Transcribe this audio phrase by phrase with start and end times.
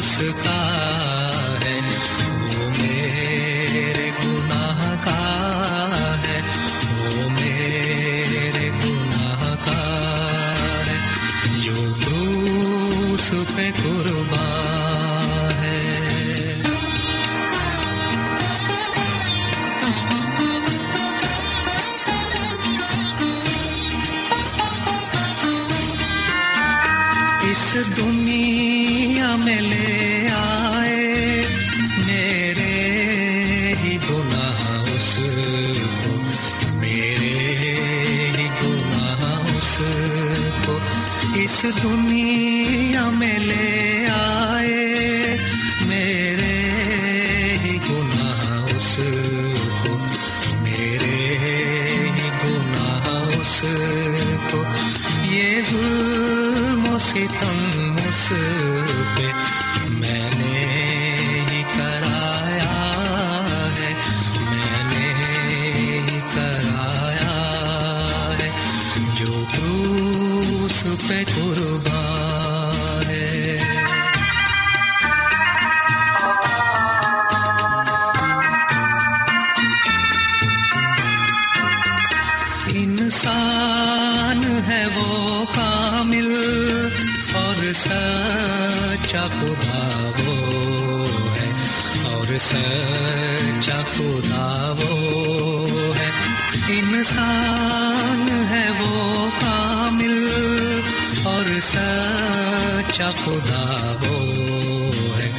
[103.01, 105.29] سچا خدا وہ ہے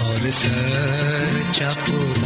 [0.00, 2.19] اور سچا خدا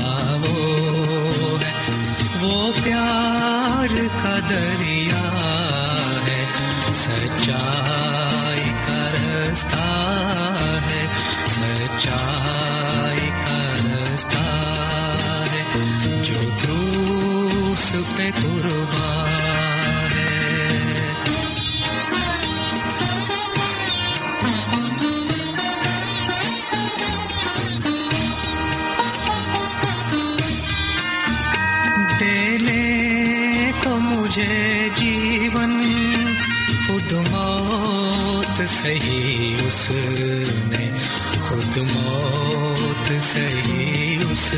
[44.34, 44.52] اس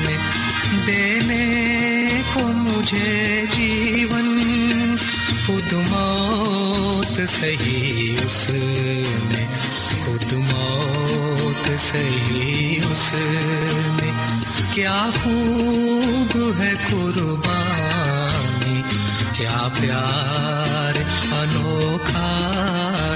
[0.00, 0.16] نے
[0.86, 4.96] دینے کو مجھے جیون
[5.46, 8.50] خود موت سہی اس
[9.24, 9.44] نے
[10.04, 13.12] خود موت سہی اس
[14.00, 14.10] نے
[14.72, 18.80] کیا خوب ہے قربانی،
[19.32, 21.00] کیا پیار
[21.40, 22.30] انوکھا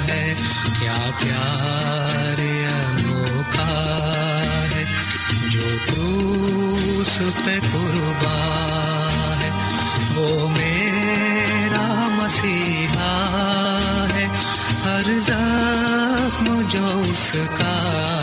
[0.08, 0.34] ہے،
[0.80, 2.25] کیا پیار
[7.18, 9.50] پہ قربان ہے۔
[10.14, 13.38] وہ میرا مسیحا
[14.14, 14.26] ہے۔
[14.84, 18.15] ہر زخم جو اس کا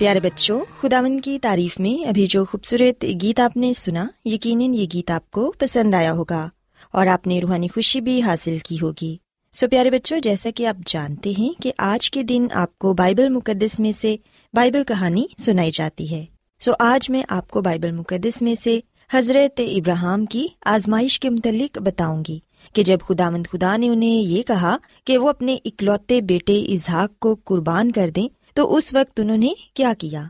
[0.00, 4.86] پیارے بچوں خداون کی تعریف میں ابھی جو خوبصورت گیت آپ نے سنا، یقیناً یہ
[4.94, 6.48] گیت آپ کو پسند آیا ہوگا
[6.92, 9.16] اور آپ نے روحانی خوشی بھی حاصل کی ہوگی۔
[9.52, 13.28] سو پیارے بچوں، جیسا کہ آپ جانتے ہیں کہ آج کے دن آپ کو بائبل
[13.28, 14.16] مقدس میں سے
[14.52, 16.24] بائبل کہانی سنائی جاتی ہے۔
[16.60, 18.80] سو آج میں آپ کو بائبل مقدس میں سے
[19.12, 22.38] حضرت ابراہم کی آزمائش کے متعلق بتاؤں گی
[22.72, 27.18] کہ جب خدا مند خدا نے انہیں یہ کہا کہ وہ اپنے اکلوتے بیٹے اظہاق
[27.18, 30.24] کو قربان کر دیں تو اس وقت انہوں نے کیا کیا؟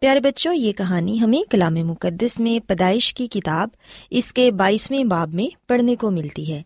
[0.00, 3.68] پیارے بچوں، یہ کہانی ہمیں کلام مقدس میں پیدائش کی کتاب،
[4.10, 6.62] اس کے بائیسویں باب میں پڑھنے کو ملتی ہے۔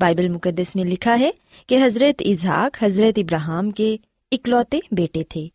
[0.00, 1.30] بائبل مقدس میں لکھا ہے
[1.66, 3.96] کہ حضرت اظہاق حضرت ابراہم کے
[4.32, 5.48] اکلوتے بیٹے تھے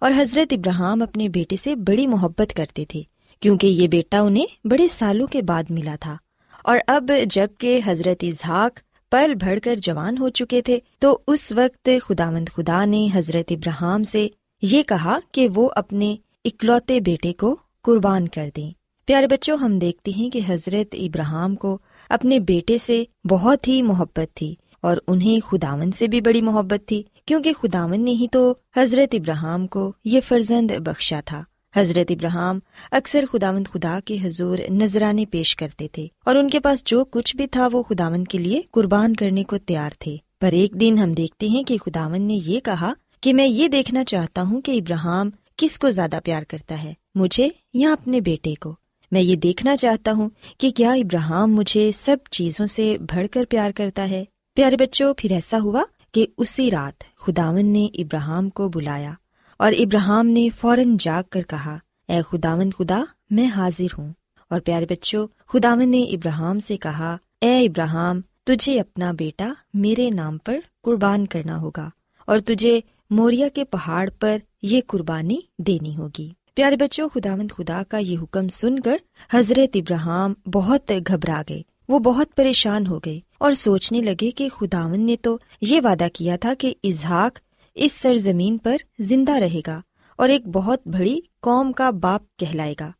[0.00, 3.02] اور حضرت ابراہم اپنے بیٹے سے بڑی محبت کرتے تھے،
[3.40, 6.16] کیونکہ یہ بیٹا انہیں بڑے سالوں کے بعد ملا تھا۔
[6.62, 11.88] اور اب جبکہ حضرت اظہاق پل بڑھ کر جوان ہو چکے تھے، تو اس وقت
[12.02, 14.28] خدا مند خدا نے حضرت ابراہم سے
[14.62, 18.70] یہ کہا کہ وہ اپنے اکلوتے بیٹے کو قربان کر دیں۔
[19.06, 21.78] پیارے بچوں، ہم دیکھتے ہیں کہ حضرت ابراہم کو
[22.08, 27.02] اپنے بیٹے سے بہت ہی محبت تھی اور انہیں خداون سے بھی بڑی محبت تھی،
[27.26, 31.42] کیونکہ خداون نے ہی تو حضرت ابراہم کو یہ فرزند بخشا تھا۔
[31.76, 32.58] حضرت ابراہم
[32.90, 37.36] اکثر خداوند خدا کے حضور نذرانے پیش کرتے تھے اور ان کے پاس جو کچھ
[37.36, 41.12] بھی تھا وہ خداون کے لیے قربان کرنے کو تیار تھے۔ پر ایک دن ہم
[41.12, 45.30] دیکھتے ہیں کہ خداون نے یہ کہا کہ میں یہ دیکھنا چاہتا ہوں کہ ابراہم
[45.56, 48.74] کس کو زیادہ پیار کرتا ہے، مجھے یا اپنے بیٹے کو؟
[49.12, 50.28] میں یہ دیکھنا چاہتا ہوں
[50.58, 54.24] کہ کیا ابراہم مجھے سب چیزوں سے بڑھ کر پیار کرتا ہے؟
[54.54, 55.82] پیارے بچوں، پھر ایسا ہوا
[56.12, 59.12] کہ اسی رات خداون نے ابراہم کو بلایا
[59.56, 61.76] اور ابراہم نے فوراً جاگ کر کہا،
[62.08, 64.12] اے خداون خدا، میں حاضر ہوں۔
[64.50, 70.38] اور پیارے بچوں، خداون نے ابراہم سے کہا، اے ابراہم، تجھے اپنا بیٹا میرے نام
[70.38, 71.90] پر قربان کرنا ہوگا
[72.26, 72.80] اور تجھے
[73.10, 78.48] موریا کے پہاڑ پر یہ قربانی دینی ہوگی۔ پیارے بچوں، خداوند خدا کا یہ حکم
[78.48, 78.96] سن کر
[79.32, 85.00] حضرت ابراہم بہت گھبرا گئے۔ وہ بہت پریشان ہو گئے اور سوچنے لگے کہ خداون
[85.00, 87.38] نے تو یہ وعدہ کیا تھا کہ اظہاق
[87.74, 89.80] اس سرزمین پر زندہ رہے گا
[90.16, 92.92] اور ایک بہت بڑی قوم کا باپ کہلائے گا۔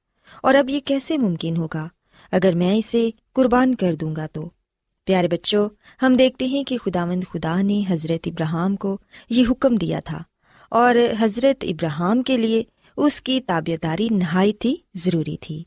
[0.43, 1.89] اور اب یہ کیسے ممکن ہوگا؟
[2.33, 4.51] اگر میں اسے قربان کر دوں گا تو۔
[5.09, 5.69] پیارے بچوں،
[6.03, 8.99] ہم دیکھتے ہیں کہ خداوند خدا نے حضرت ابراہم کو
[9.31, 10.23] یہ حکم دیا تھا
[10.71, 12.63] اور حضرت ابراہم کے لیے
[12.97, 15.63] اس کی تابیداری نہایت ہی ضروری تھی۔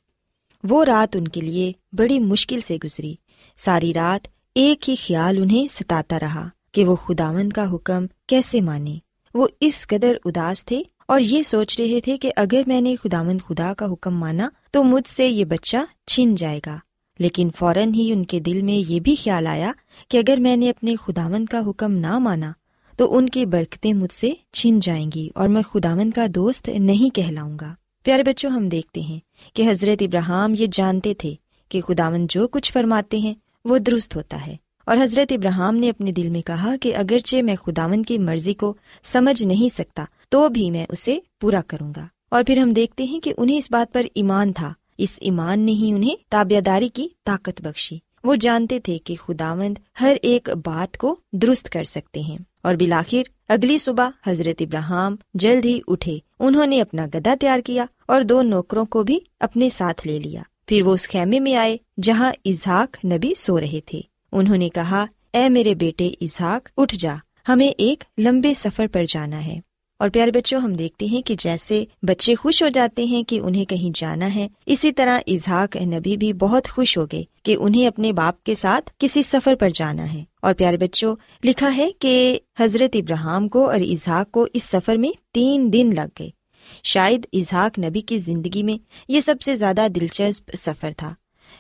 [0.69, 3.15] وہ رات ان کے لیے بڑی مشکل سے گزری۔
[3.57, 8.97] ساری رات ایک ہی خیال انہیں ستاتا رہا کہ وہ خداوند کا حکم کیسے مانے۔
[9.33, 13.41] وہ اس قدر اداس تھے اور یہ سوچ رہے تھے کہ اگر میں نے خداوند
[13.47, 15.77] خدا کا حکم مانا تو مجھ سے یہ بچہ
[16.07, 16.77] چھن جائے گا۔
[17.21, 19.71] لیکن فوراً ہی ان کے دل میں یہ بھی خیال آیا
[20.07, 22.51] کہ اگر میں نے اپنے خداون کا حکم نہ مانا
[22.97, 27.15] تو ان کی برکتیں مجھ سے چھن جائیں گی اور میں خداون کا دوست نہیں
[27.15, 29.19] کہلاؤں گا۔ پیارے بچوں، ہم دیکھتے ہیں
[29.53, 31.35] کہ حضرت ابراہم یہ جانتے تھے
[31.69, 33.33] کہ خداون جو کچھ فرماتے ہیں
[33.65, 37.55] وہ درست ہوتا ہے۔ اور حضرت ابراہم نے اپنے دل میں کہا کہ اگرچہ میں
[37.55, 38.73] خداون کی مرضی کو
[39.03, 43.19] سمجھ نہیں سکتا تو بھی میں اسے پورا کروں گا۔ اور پھر ہم دیکھتے ہیں
[43.19, 47.61] کہ انہیں اس بات پر ایمان تھا اس ایمان نے ہی انہیں تابیداری کی طاقت
[47.61, 52.75] بخشی۔ وہ جانتے تھے کہ خداوند ہر ایک بات کو درست کر سکتے ہیں۔ اور
[52.75, 58.21] بلاخر اگلی صبح حضرت ابراہم جلد ہی اٹھے۔ انہوں نے اپنا گدا تیار کیا اور
[58.21, 62.33] دو نوکروں کو بھی اپنے ساتھ لے لیا۔ پھر وہ اس خیمے میں آئے جہاں
[62.45, 67.15] اظہاق نبی سو رہے تھے۔ انہوں نے کہا، اے میرے بیٹے اظہاق اٹھ جا،
[67.47, 69.59] ہمیں ایک لمبے سفر پر جانا ہے۔
[70.01, 73.65] اور پیارے بچوں، ہم دیکھتے ہیں کہ جیسے بچے خوش ہو جاتے ہیں کہ انہیں
[73.65, 78.13] کہیں جانا ہے، اسی طرح اظہاق نبی بھی بہت خوش ہو گئے کہ انہیں اپنے
[78.13, 82.95] باپ کے ساتھ کسی سفر پر جانا ہے۔ اور پیارے بچوں، لکھا ہے کہ حضرت
[82.95, 86.29] ابراہم کو اور اظہاق کو اس سفر میں تین دن لگ گئے۔
[86.83, 88.77] شاید اظہاق نبی کی زندگی میں
[89.07, 91.13] یہ سب سے زیادہ دلچسپ سفر تھا،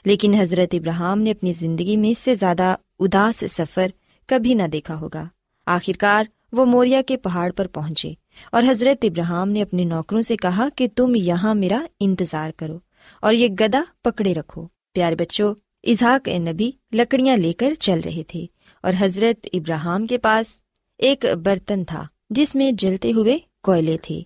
[0.05, 3.87] لیکن حضرت ابراہم نے اپنی زندگی میں اس سے زیادہ اداس سفر
[4.27, 5.23] کبھی نہ دیکھا ہوگا۔
[5.65, 8.13] آخرکار وہ موریا کے پہاڑ پر پہنچے۔
[8.51, 12.79] اور حضرت ابراہم نے اپنے نوکروں سے کہا کہ تم یہاں میرا انتظار کرو
[13.21, 18.45] اور یہ گدا پکڑے رکھو۔ پیارے بچوں اظہاق نبی لکڑیاں لے کر چل رہے تھے
[18.83, 20.59] اور حضرت ابراہم کے پاس
[20.97, 24.21] ایک برتن تھا جس میں جلتے ہوئے کوئلے تھے۔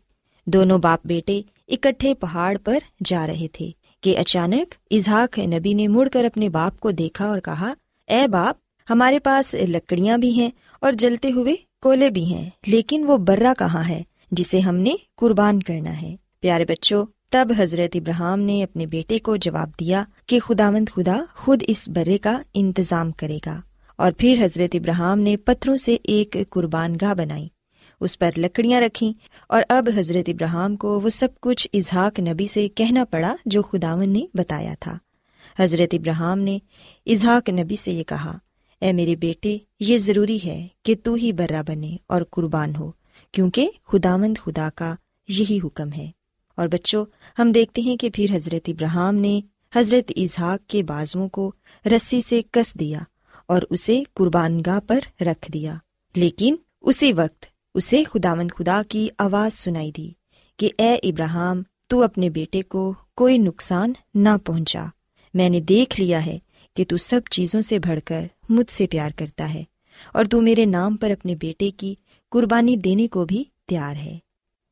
[0.46, 3.72] دونوں باپ بیٹے اکٹھے پہاڑ پر جا رہے تھے
[4.02, 7.74] کہ اچانک اظہاق نبی نے مڑ کر اپنے باپ کو دیکھا اور کہا،
[8.08, 8.56] اے باپ،
[8.90, 10.50] ہمارے پاس لکڑیاں بھی ہیں
[10.82, 15.60] اور جلتے ہوئے کولے بھی ہیں، لیکن وہ برا کہاں ہے، جسے ہم نے قربان
[15.60, 20.70] کرنا ہے۔ پیارے بچوں، تب حضرت ابراہم نے اپنے بیٹے کو جواب دیا کہ خدا
[20.70, 23.62] مند خدا خود اس برے کا انتظام کرے گا۔
[23.98, 27.48] اور پھر حضرت ابراہم نے پتھروں سے ایک قربان گاہ بنائی،
[28.02, 29.14] اس پر لکڑیاں رکھی
[29.50, 34.10] اور اب حضرت ابراہم کو وہ سب کچھ اظہاق نبی سے کہنا پڑا جو خداون
[34.10, 34.98] نے بتایا تھا۔
[35.60, 36.60] حضرت ابراہم نے
[37.06, 38.38] اظہاق نبی سے یہ کہا
[38.86, 42.92] اے میرے بیٹے، یہ ضروری ہے کہ تو ہی برا بنے اور قربان ہو،
[43.32, 44.96] کیونکہ خداوند خدا کا
[45.28, 46.12] یہی حکم ہے۔
[46.58, 47.06] اور بچوں،
[47.40, 49.42] ہم دیکھتے ہیں کہ پھر حضرت ابراہم نے
[49.76, 51.52] حضرت اظہاق کے بازو کو
[51.86, 53.00] رسی سے کس دیا
[53.48, 55.76] اور اسے قربان گاہ پر رکھ دیا۔
[56.16, 60.12] لیکن اسی وقت اسے خداوند خدا کی آواز سنائی دی
[60.58, 64.86] کہ اے ابراہم تو اپنے بیٹے کو کوئی نقصان نہ پہنچا۔
[65.34, 66.40] میں نے دیکھ لیا ہے
[66.76, 69.64] کہ تو سب چیزوں سے بڑھ کر مجھ سے پیار کرتا ہے
[70.14, 71.96] اور تو میرے نام پر اپنے بیٹے کی
[72.32, 74.18] قربانی دینے کو بھی تیار ہے۔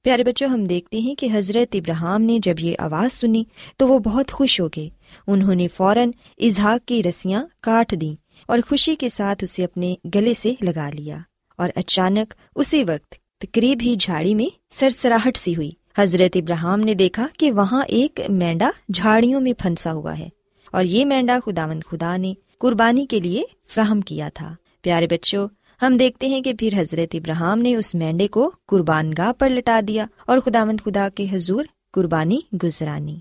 [0.04, 3.44] پیارے بچوں، ہم دیکھتے ہیں کہ حضرت ابراہم نے جب یہ آواز سنی
[3.78, 4.90] تو وہ بہت خوش ہو گئے۔
[5.28, 8.16] انہوں نے فوراً اظہاق کی رسیاں کاٹ دیں
[8.48, 11.18] اور خوشی کے ساتھ اسے اپنے گلے سے لگا لیا
[11.58, 17.28] اور اچانک اسی وقت تقریب ہی جھاڑی میں سرسراہٹ سی ہوئی۔ حضرت ابراہم نے دیکھا
[17.38, 20.30] کہ وہاں ایک مینڈا جھاڑیوں میں پھنسا ہوا ہے۔
[20.74, 25.48] اور یہ مینڈا خدا مند خدا نے قربانی کے لیے فراہم کیا تھا۔ پیارے بچوں،
[25.82, 29.80] ہم دیکھتے ہیں کہ پھر حضرت ابراہم نے اس مینڈے کو قربان گاہ پر لٹا
[29.88, 33.20] دیا اور خدا مند خدا کے حضور قربانی گزرانی۔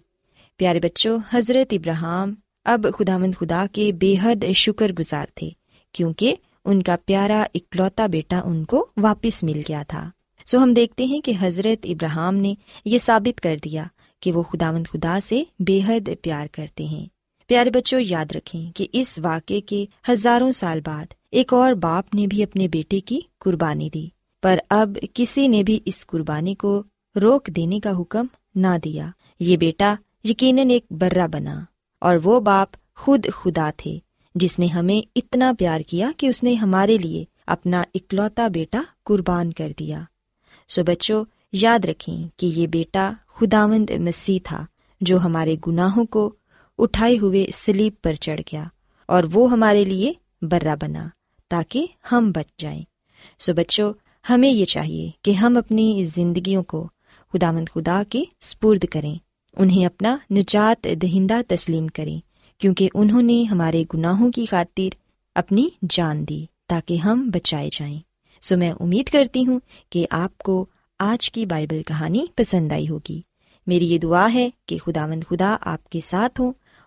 [0.56, 5.50] پیارے بچوں، حضرت ابراہم اب خدا مند خدا کے بے حد شکر گزار تھے
[5.92, 10.10] کیونکہ ان کا پیارا اکلوتا بیٹا ان کو واپس مل گیا تھا۔
[10.46, 12.54] سو ہم دیکھتے ہیں کہ حضرت ابراہم نے
[12.84, 13.84] یہ ثابت کر دیا
[14.20, 17.06] کہ وہ خدا مند خدا سے بے حد پیار کرتے ہیں۔
[17.48, 22.26] پیارے بچوں، یاد رکھیں کہ اس واقعے کے ہزاروں سال بعد ایک اور باپ نے
[22.26, 24.06] بھی اپنے بیٹے کی قربانی دی،
[24.42, 26.82] پر اب کسی نے بھی اس قربانی کو
[27.16, 29.94] روک دینے کا حکم نہ دیا۔ یہ بیٹا
[30.24, 31.58] یقیناً ایک برا بنا،
[32.02, 33.98] اور وہ باپ خود خدا تھے،
[34.34, 39.52] جس نے ہمیں اتنا پیار کیا کہ اس نے ہمارے لیے اپنا اکلوتا بیٹا قربان
[39.52, 40.00] کر دیا۔
[40.68, 44.64] سو بچوں، یاد رکھیں کہ یہ بیٹا خداوند مسیح تھا،
[45.00, 46.32] جو ہمارے گناہوں کو
[46.82, 48.64] اٹھائے ہوئے سلیب پر چڑھ گیا
[49.06, 50.12] اور وہ ہمارے لیے
[50.42, 51.08] برا بنا
[51.48, 52.82] تاکہ ہم بچ جائیں۔
[53.38, 53.92] سو بچوں،
[54.30, 56.88] ہمیں یہ چاہیے کہ ہم اپنی زندگیوں کو
[57.32, 59.14] خدا مند خدا کے سپرد کریں،
[59.56, 62.20] انہیں اپنا نجات دہندہ تسلیم کریں،
[62.60, 64.88] کیونکہ انہوں نے ہمارے گناہوں کی خاطر
[65.34, 68.00] اپنی جان دی تاکہ ہم بچائے جائیں۔
[68.40, 69.60] سو میں امید کرتی ہوں
[69.90, 70.66] کہ آپ کو
[70.98, 73.20] آج کی بائبل کہانی پسند آئی ہوگی۔
[73.66, 76.52] میری یہ دعا ہے کہ خدا مند خدا آپ کے ساتھ ہوں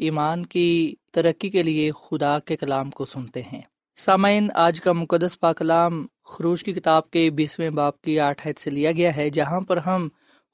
[0.00, 3.62] ایمان کی ترقی کے لیے خدا کے کلام کو سنتے ہیں۔
[3.96, 8.70] سامعین، آج کا مقدس پاکلام خروش کی کتاب کے بیسویں باپ کی آٹھ حید سے
[8.70, 10.08] لیا گیا ہے، جہاں پر ہم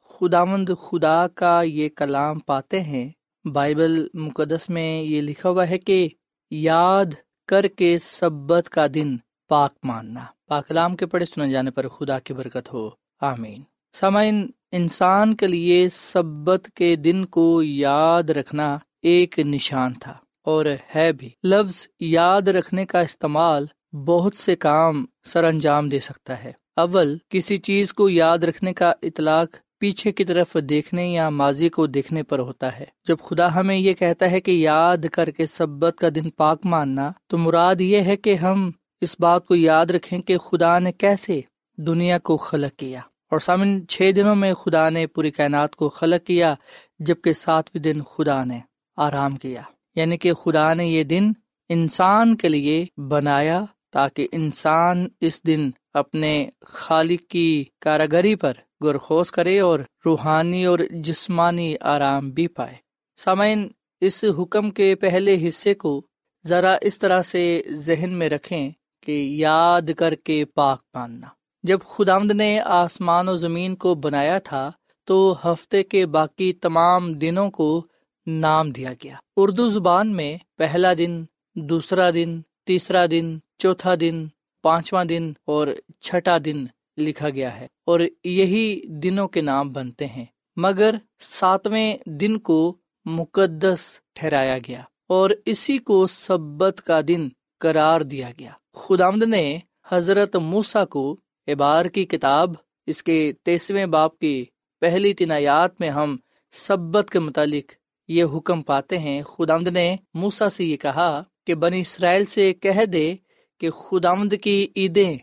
[0.04, 3.10] خدا مند خدا کا یہ کلام پاتے ہیں۔
[3.52, 6.08] بائبل مقدس میں یہ لکھا ہوا ہے کہ
[6.50, 7.04] یاد
[7.48, 9.16] کر کے سبت کا دن
[9.48, 13.62] پاک ماننا۔ پاکلام کے پڑھے سنے جانے پر خدا کی برکت ہو۔ آمین۔
[13.92, 21.12] سامعین، انسان کے لیے سبت کے دن کو یاد رکھنا ایک نشان تھا اور ہے
[21.12, 27.16] بھی۔ لفظ یاد رکھنے کا استعمال بہت سے کام سر انجام دے سکتا ہے۔ اول،
[27.28, 32.22] کسی چیز کو یاد رکھنے کا اطلاق پیچھے کی طرف دیکھنے یا ماضی کو دیکھنے
[32.22, 36.08] پر ہوتا ہے۔ جب خدا ہمیں یہ کہتا ہے کہ یاد کر کے سبت کا
[36.14, 38.70] دن پاک ماننا، تو مراد یہ ہے کہ ہم
[39.00, 41.40] اس بات کو یاد رکھیں کہ خدا نے کیسے
[41.78, 46.26] دنیا کو خلق کیا۔ اور سامن، چھ دنوں میں خدا نے پوری کائنات کو خلق
[46.26, 46.54] کیا،
[46.98, 48.60] جبکہ ساتویں دن خدا نے۔
[48.96, 49.62] آرام کیا۔
[49.94, 51.32] یعنی کہ خدا نے یہ دن
[51.68, 58.52] انسان کے لیے بنایا تاکہ انسان اس دن اپنے خالق کی کاراگری پر
[58.84, 62.74] گرخوز کرے اور روحانی اور جسمانی آرام بھی پائے۔
[63.16, 63.68] سامعین،
[64.00, 66.06] اس حکم کے پہلے حصے کو
[66.46, 68.70] ذرا اس طرح سے ذہن میں رکھیں
[69.02, 71.26] کہ یاد کر کے پاک ماننا۔
[71.62, 74.70] جب خدامد نے آسمان و زمین کو بنایا تھا،
[75.04, 77.86] تو ہفتے کے باقی تمام دنوں کو
[78.26, 84.26] نام دیا گیا۔ اردو زبان میں پہلا دن، دوسرا دن، تیسرا دن، چوتھا دن،
[84.62, 85.68] پانچواں دن اور
[86.00, 86.64] چھٹا دن
[86.96, 90.24] لکھا گیا ہے اور یہی دنوں کے نام بنتے ہیں۔
[90.56, 97.28] مگر ساتویں دن کو مقدس ٹھہرایا گیا اور اسی کو سبت کا دن
[97.58, 101.16] قرار دیا گیا۔ خدامد نے حضرت موسا کو
[101.46, 102.50] ابار کی کتاب،
[102.86, 104.44] اس کے تیسویں باپ کی
[104.80, 106.16] پہلی تنایات میں ہم
[106.50, 107.72] سبت کے متعلق
[108.08, 112.84] یہ حکم پاتے ہیں خدامد نے موسا سے یہ کہا کہ بنی اسرائیل سے کہہ
[112.84, 113.14] دے
[113.60, 115.16] کہ خدامد کی عیدیں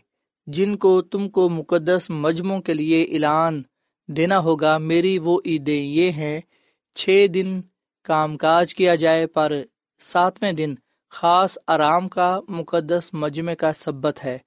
[0.46, 3.62] جن کو تم کو مقدس مجموعوں کے لیے اعلان
[4.08, 6.40] دینا ہوگا، میری وہ عیدیں یہ ہیں،
[6.96, 7.60] چھ دن
[8.06, 9.52] کام کاج کیا جائے پر
[10.00, 10.74] ساتویں دن
[11.12, 14.38] خاص آرام کا مقدس مجمع کا سبت ہے،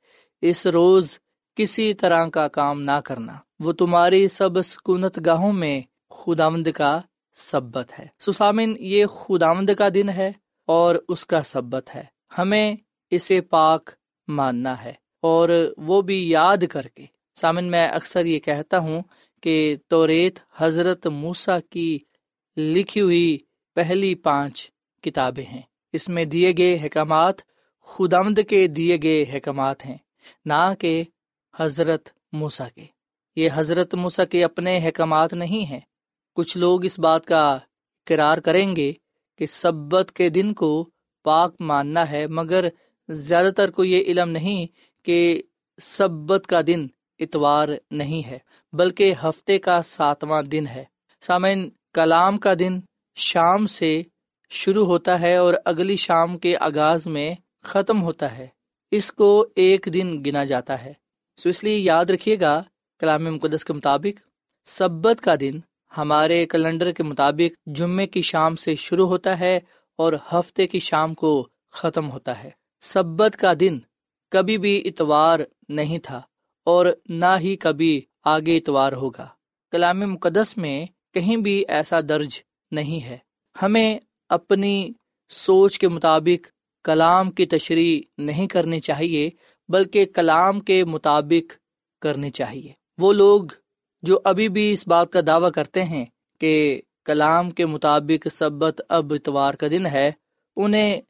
[0.44, 1.18] اس روز
[1.58, 7.00] کسی طرح کا کام نہ کرنا۔ وہ تمہاری سب سکونت گاہوں میں خدامد کا
[7.38, 10.32] سبت ہے۔ سسامن یہ خدامد کا دن ہے
[10.66, 12.04] اور اس کا سبت ہے۔
[12.38, 12.76] ہمیں
[13.10, 13.90] اسے پاک
[14.28, 19.02] ماننا ہے اور وہ بھی یاد کر کے۔ سامن میں اکثر یہ کہتا ہوں
[19.42, 22.00] کہ توریت حضرت موسا کی
[22.58, 23.38] لکھی ہوئی
[23.76, 24.72] پہلی پانچ
[25.02, 25.62] کتابیں ہیں۔
[25.94, 27.36] اس میں دیے گئے احکامات
[27.82, 29.98] خدمد کے دیے گئے احکامات ہیں،
[30.46, 31.04] نہ کہ
[31.60, 32.86] حضرت موسا کے۔
[33.36, 35.80] یہ حضرت موسا کے اپنے احکامات نہیں ہیں۔
[36.38, 37.58] کچھ لوگ اس بات کا
[38.06, 38.94] کرار کریں گے
[39.38, 40.90] کہ سبت کے دن کو
[41.24, 42.68] پاک ماننا ہے، مگر
[43.10, 44.68] زیادہ تر کو یہ علم نہیں
[45.06, 45.42] کہ
[45.82, 46.88] سبت کا دن
[47.20, 48.40] اتوار نہیں ہے،
[48.74, 50.84] بلکہ ہفتے کا ساتواں دن ہے۔
[51.22, 52.80] سامعین، کلام کا دن
[53.16, 54.02] شام سے
[54.50, 58.48] شروع ہوتا ہے اور اگلی شام کے آغاز میں ختم ہوتا ہے۔
[58.92, 60.94] اس کو ایک دن گنا جاتا ہے۔
[61.38, 62.64] سو اس لیے یاد رکھیے گا
[63.00, 64.28] کلام مقدس کے مطابق،
[64.66, 65.60] سبت کا دن
[65.98, 69.60] ہمارے کیلنڈر کے مطابق جمعے کی شام سے شروع ہوتا ہے
[69.96, 73.80] اور ہفتے کی شام کو ختم ہوتا ہے۔ سبت کا دن
[74.32, 76.22] کبھی بھی اتوار نہیں تھا
[76.64, 79.28] اور نہ ہی کبھی آگے اتوار ہوگا۔
[79.72, 82.40] کلام مقدس میں کہیں بھی ایسا درج
[82.72, 83.18] نہیں ہے۔
[83.62, 84.92] ہمیں اپنی
[85.30, 86.48] سوچ کے مطابق
[86.84, 89.30] کلام کی تشریح نہیں کرنی چاہیے،
[89.70, 91.54] بلکہ کلام کے مطابق
[92.02, 93.44] کرنی چاہیے۔ وہ لوگ
[94.02, 96.06] جو ابھی بھی اس بات کا دعویٰ کرتے ہیں
[96.40, 100.12] کہ کلام کے مطابق سبت اب اتوار کا دن ہے،
[100.56, 101.02] انہیں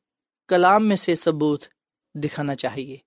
[0.47, 1.65] کلام میں سے ثبوت
[2.15, 2.97] دکھانا چاہیے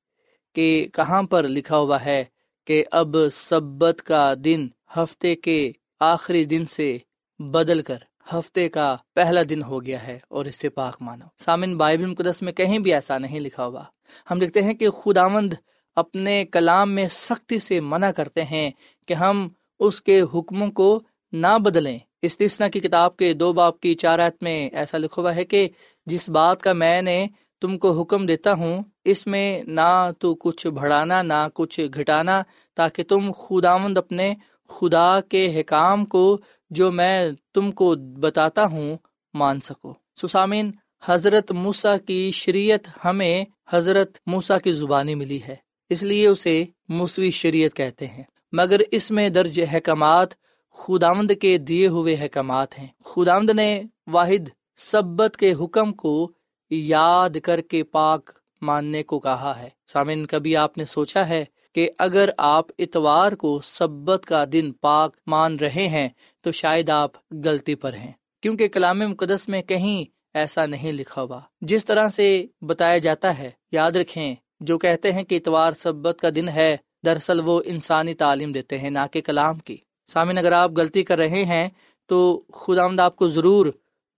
[0.55, 2.25] کہ کہاں پر لکھا ہوا ہے
[2.67, 4.67] کہ اب سبت کا دن
[4.97, 6.99] ہفتے کے آخری دن سے
[7.39, 7.99] بدل کر
[8.33, 12.43] ہفتے کا پہلا دن ہو گیا ہے اور اس سے پاک مانو۔ سامن بائبل مقدس
[12.43, 13.85] میں کہیں بھی ایسا نہیں لکھا ہوا۔
[14.31, 15.55] ہم لکھتے ہیں کہ خداوند
[15.97, 18.71] اپنے کلام میں سختی سے منع کرتے ہیں
[19.07, 19.49] کہ ہم
[19.81, 21.01] اس کے حکموں کو
[21.33, 25.45] نہ بدلیں۔ استثنا کی کتاب کے دو باپ کی چارت میں ایسا لکھا ہوا ہے
[25.45, 25.69] کہ
[26.07, 27.27] جس بات کا میں نے
[27.61, 32.43] تم کو حکم دیتا ہوں، اس میں نہ تو کچھ بڑھانا، نہ کچھ گھٹانا،
[32.75, 34.35] تاکہ تم خداوند اپنے
[34.69, 36.39] خدا کے حکام کو
[36.71, 38.97] جو میں تم کو بتاتا ہوں
[39.35, 40.71] مان سکو۔ سسامین،
[41.05, 45.57] حضرت موسا کی شریعت ہمیں حضرت موسا کی زبانی ملی ہے،
[45.91, 50.29] اس لیے اسے موسوی شریعت کہتے ہیں۔ مگر اس میں درج حکمات
[50.73, 56.33] خداوند کے دیے ہوئے حکمات ہیں۔ خداوند نے واحد سبت کے حکم کو
[56.71, 58.31] یاد کر کے پاک
[58.63, 63.61] ماننے کو کہا ہے۔ سامن کبھی آپ نے سوچا ہے کہ اگر آپ اتوار کو
[63.65, 66.09] سبت کا دن پاک مان رہے ہیں
[66.41, 67.11] تو شاید آپ
[67.45, 72.47] غلطی پر ہیں۔ کیونکہ کلام مقدس میں کہیں ایسا نہیں لکھا ہوا۔ جس طرح سے
[72.61, 77.41] بتایا جاتا ہے، یاد رکھیں، جو کہتے ہیں کہ اتوار سبت کا دن ہے دراصل
[77.45, 79.77] وہ انسانی تعلیم دیتے ہیں، نہ کہ کلام کی۔
[80.13, 81.69] سامن اگر آپ غلطی کر رہے ہیں
[82.07, 83.67] تو خدا آمد آپ کو ضرور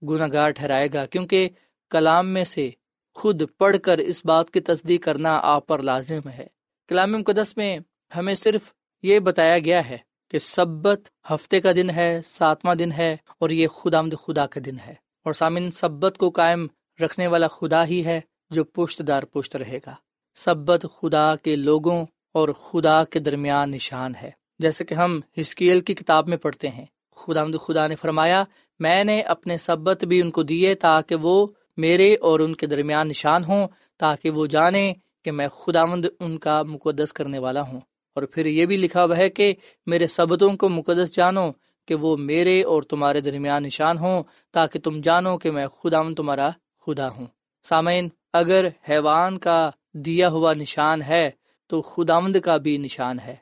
[0.09, 1.49] گناہ گار ٹھہرائے گا، کیونکہ
[1.91, 2.71] کلام میں سے
[3.15, 6.47] خود پڑھ کر اس بات کی تصدیق کرنا آپ پر لازم ہے۔
[6.89, 7.79] کلام مقدس میں
[8.17, 9.99] ہمیں صرف یہ بتایا گیا ہے
[10.31, 14.61] کہ سبت ہفتے کا دن ہے، ساتواں دن ہے اور یہ خدا آمد خدا کا
[14.65, 16.67] دن ہے۔ اور سامن سبت کو قائم
[17.03, 19.95] رکھنے والا خدا ہی ہے جو پشت دار پشت رہے گا۔
[20.35, 25.95] سبت خدا کے لوگوں اور خدا کے درمیان نشان ہے۔ جیسے کہ ہم ہسکیل کی
[25.95, 28.45] کتاب میں پڑھتے ہیں۔ خدا خدا نے فرمایا،
[28.79, 33.09] میں نے اپنے سبت بھی ان کو دیے تاکہ وہ میرے اور ان کے درمیان
[33.09, 33.69] نشان ہوں،
[33.99, 37.81] تاکہ وہ جانے کہ میں خدا مند ان کا مقدس کرنے والا ہوں۔
[38.15, 39.55] اور پھر یہ بھی لکھا ہوا ہے کہ
[39.87, 41.51] میرے سبتوں کو مقدس جانو
[41.87, 46.51] کہ وہ میرے اور تمہارے درمیان نشان ہوں، تاکہ تم جانو کہ میں خداوند تمہارا
[46.87, 47.27] خدا ہوں۔
[47.63, 51.31] سامعین، اگر حیوان کا دیا ہوا نشان ہے
[51.67, 53.37] تو خدامد کا بھی نشان ہے۔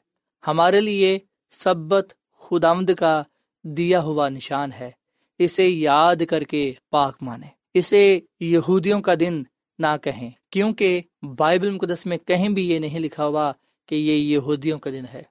[0.47, 1.19] ہمارے لیے
[1.51, 3.23] سبت خدامد کا
[3.65, 4.91] دیا ہوا نشان ہے۔
[5.39, 9.43] اسے یاد کر کے پاک مانے۔ اسے یہودیوں کا دن
[9.79, 11.01] نہ کہیں، کیونکہ
[11.39, 13.53] بائبل مقدس میں کہیں بھی یہ نہیں لکھا ہوا
[13.87, 15.23] کہ یہ یہودیوں کا دن ہے۔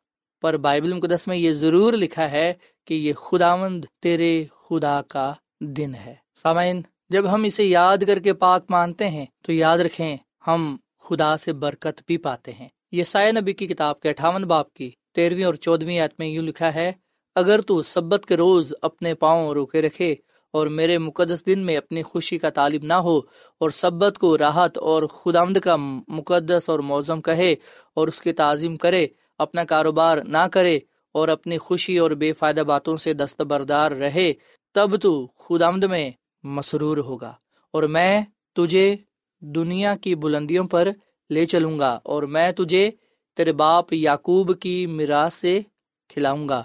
[0.41, 2.53] پر بائبل مقدس میں یہ ضرور لکھا ہے
[2.85, 8.33] کہ یہ خداوند تیرے خدا کا دن ہے۔ سامعین، جب ہم اسے یاد کر کے
[8.33, 13.31] پاک مانتے ہیں، تو یاد رکھیں، ہم خدا سے برکت بھی پاتے ہیں۔ یہ سائے
[13.31, 16.91] نبی کی کتاب کے اٹھاون باپ کی تیرہویں اور چودہویں میں یوں لکھا ہے،
[17.35, 20.11] اگر تو سبت کے روز اپنے پاؤں روکے رکھے
[20.53, 23.17] اور میرے مقدس دن میں اپنی خوشی کا طالب نہ ہو
[23.61, 27.53] اور سبت کو راحت اور خدامد کا مقدس اور موزم کہے
[27.97, 29.05] اور اس کی تعظیم کرے،
[29.39, 30.77] اپنا کاروبار نہ کرے
[31.15, 34.31] اور اپنی خوشی اور بے فائدہ باتوں سے دستبردار رہے،
[34.75, 36.09] تب تو خدامد میں
[36.43, 37.33] مسرور ہوگا
[37.73, 38.21] اور میں
[38.55, 38.95] تجھے
[39.41, 40.89] دنیا کی بلندیوں پر
[41.29, 42.91] لے چلوں گا اور میں تجھے
[43.37, 45.61] تیرے باپ یعقوب کی میراث سے
[46.09, 46.63] کھلاؤں گا،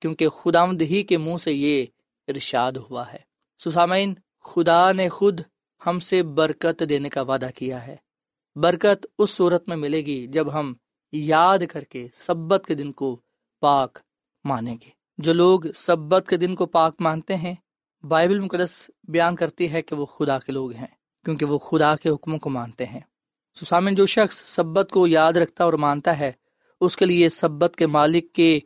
[0.00, 1.86] کیونکہ خدا ہی کے منہ سے یہ
[2.28, 3.18] ارشاد ہوا ہے۔
[3.64, 5.40] سسامین، خدا نے خود
[5.86, 7.96] ہم سے برکت دینے کا وعدہ کیا ہے۔
[8.56, 10.74] برکت اس صورت میں ملے گی جب ہم
[11.12, 13.20] یاد کر کے سبت کے دن کو
[13.60, 13.98] پاک
[14.44, 17.54] مانیں گے۔ جو لوگ سبت کے دن کو پاک مانتے ہیں،
[18.02, 20.86] بائبل مقدس بیان کرتی ہے کہ وہ خدا کے لوگ ہیں،
[21.24, 23.00] کیونکہ وہ خدا کے حکموں کو مانتے ہیں۔
[23.60, 26.32] سسامن جو شخص سبت کو یاد رکھتا اور مانتا ہے،
[26.80, 28.58] اس کے لیے سبت کے مالک کے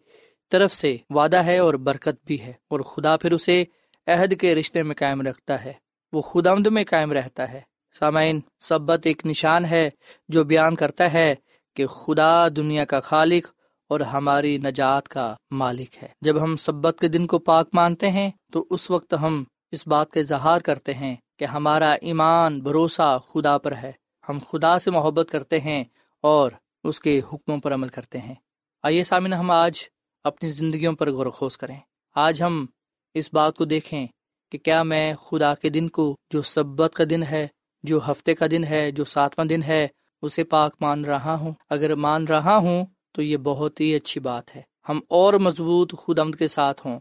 [0.52, 3.64] طرف سے وعدہ ہے اور برکت بھی ہے، اور خدا پھر اسے
[4.06, 5.72] عہد کے رشتے میں قائم رکھتا ہے۔
[6.12, 7.60] وہ خدا میں قائم رہتا ہے۔
[7.98, 9.88] سامعین، سبت ایک نشان ہے
[10.28, 11.34] جو بیان کرتا ہے
[11.76, 13.46] کہ خدا دنیا کا خالق
[13.90, 18.30] اور ہماری نجات کا مالک ہے۔ جب ہم سبت کے دن کو پاک مانتے ہیں،
[18.52, 23.58] تو اس وقت ہم اس بات کا اظہار کرتے ہیں کہ ہمارا ایمان بھروسہ خدا
[23.58, 23.92] پر ہے۔
[24.28, 25.84] ہم خدا سے محبت کرتے ہیں
[26.20, 26.50] اور
[26.84, 28.34] اس کے حکموں پر عمل کرتے ہیں۔
[28.82, 29.80] آئیے سامن ہم آج
[30.24, 31.78] اپنی زندگیوں پر غور و خوص کریں۔
[32.14, 32.66] آج ہم
[33.14, 34.06] اس بات کو دیکھیں
[34.52, 37.46] کہ کیا میں خدا کے دن کو جو سبت کا دن ہے،
[37.82, 39.88] جو ہفتے کا دن ہے، جو ساتواں دن ہے،
[40.22, 44.56] اسے پاک مان رہا ہوں۔ اگر مان رہا ہوں تو یہ بہت ہی اچھی بات
[44.56, 46.98] ہے۔ ہم اور مضبوط خود آمد کے ساتھ ہوں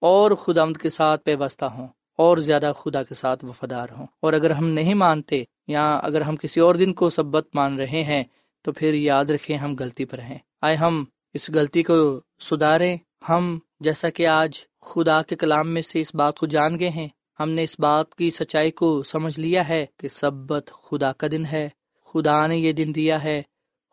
[0.00, 4.32] اور خود آمد کے ساتھ پیوستہ ہوں۔ اور زیادہ خدا کے ساتھ وفادار ہوں۔ اور
[4.32, 8.24] اگر ہم نہیں مانتے یا اگر ہم کسی اور دن کو سبت مان رہے ہیں،
[8.62, 11.04] تو پھر یاد رکھیں ہم غلطی پر ہیں۔ آئے ہم
[11.34, 12.96] اس غلطی کو سدھاریں۔
[13.28, 17.08] ہم جیسا کہ آج خدا کے کلام میں سے اس بات کو جان گئے ہیں،
[17.40, 21.44] ہم نے اس بات کی سچائی کو سمجھ لیا ہے کہ سبت خدا کا دن
[21.44, 21.68] ہے۔
[22.04, 23.42] خدا نے یہ دن دیا ہے۔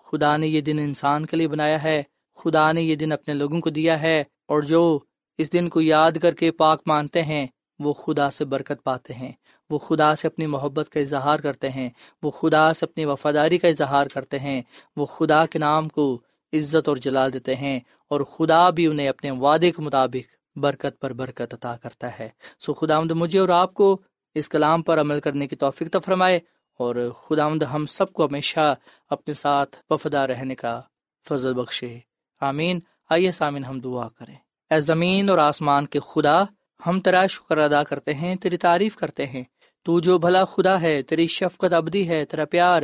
[0.04, 2.04] خدا نے یہ دن انسان کے لیے بنایا ہے۔
[2.36, 5.00] خدا نے یہ دن اپنے لوگوں کو دیا ہے۔ اور جو
[5.38, 7.48] اس دن کو یاد کر کے پاک مانتے ہیں
[7.80, 9.32] وہ خدا سے برکت پاتے ہیں،
[9.70, 11.90] وہ خدا سے اپنی محبت کا اظہار کرتے ہیں،
[12.24, 14.62] وہ خدا سے اپنی وفاداری کا اظہار کرتے ہیں،
[14.96, 16.22] وہ خدا کے نام کو
[16.54, 21.14] عزت اور جلال دیتے ہیں اور خدا بھی انہیں اپنے وعدے کے مطابق برکت پر
[21.14, 24.02] برکت عطا کرتا ہے۔ سو خدا آمد مجھے اور آپ کو
[24.36, 26.40] اس کلام پر عمل کرنے کی توفیق تو فرمائے
[26.80, 28.76] اور خدا آمد ہم سب کو ہمیشہ
[29.10, 30.82] اپنے ساتھ وفادار رہنے کا
[31.30, 32.00] فضل بخشے۔
[32.42, 34.36] آمین۔ آئیے سامن ہم دعا کریں۔
[34.70, 36.44] اے زمین اور آسمان کے خدا
[36.88, 39.44] ہم تیرا شکر ادا کرتے ہیں، تیری تعریف کرتے ہیں۔
[39.84, 42.82] تو جو بھلا خدا ہے، تیری شفقت ابدی ہے، تیرا پیار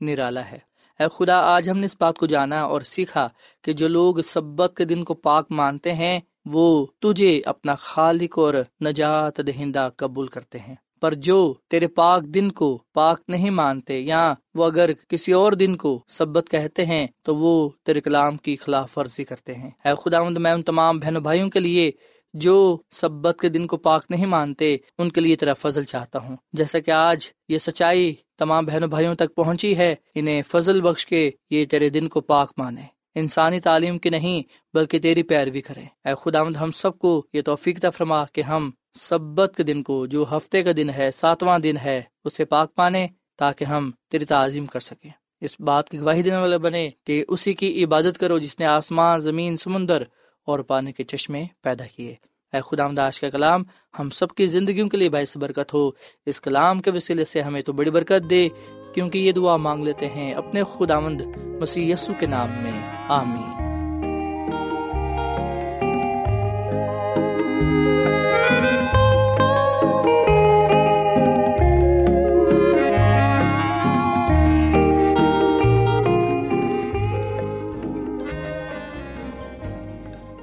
[0.00, 0.58] نرالا ہے۔
[1.00, 3.28] اے خدا، آج ہم نے اس بات کو جانا اور سیکھا
[3.62, 8.54] کہ جو لوگ سبق کے دن کو پاک مانتے ہیں، وہ تجھے اپنا خالق اور
[8.84, 14.34] نجات دہندہ قبول کرتے ہیں۔ پر جو تیرے پاک دن کو پاک نہیں مانتے یا
[14.54, 18.98] وہ اگر کسی اور دن کو سبت کہتے ہیں، تو وہ تیرے کلام کی خلاف
[18.98, 21.92] ورزی کرتے ہیں۔ اے خدا میں ان تمام بہنوں بھائیوں کے لیے
[22.34, 26.36] جو سبت کے دن کو پاک نہیں مانتے، ان کے لیے تیرا فضل چاہتا ہوں۔
[26.52, 31.30] جیسا کہ آج یہ سچائی تمام بہنوں بھائیوں تک پہنچی ہے، انہیں فضل بخش کے
[31.50, 32.82] یہ تیرے دن کو پاک مانے۔
[33.14, 34.42] انسانی تعلیم کی نہیں،
[34.76, 39.52] بلکہ تیری پیروی کریں۔ اے خدا ہم سب کو یہ توفیق فرما کہ ہم سبت
[39.56, 43.64] کے دن کو، جو ہفتے کا دن ہے، ساتواں دن ہے، اسے پاک مانے تاکہ
[43.64, 47.84] ہم تیری تعظیم کر سکیں۔ اس بات کی گواہی دینے والے بنے کہ اسی کی
[47.84, 50.02] عبادت کرو جس نے آسمان، زمین، سمندر
[50.46, 52.14] اور پانی کے چشمے پیدا کیے۔
[52.52, 53.62] اے خدا آج کا کلام
[53.98, 55.90] ہم سب کی زندگیوں کے لیے باعث برکت ہو۔
[56.26, 58.48] اس کلام کے وسیلے سے ہمیں تو بڑی برکت دے،
[58.94, 61.20] کیونکہ یہ دعا مانگ لیتے ہیں اپنے خدا مند
[61.60, 63.64] مسیح یسو کے نام میں۔ آمین۔